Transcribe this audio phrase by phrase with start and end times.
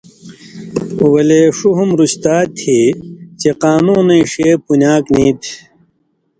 [1.11, 2.79] ولے ݜُو ہُم رُشتا تھی
[3.39, 5.53] چے قانُونَیں ݜے پُنیاک نی تھی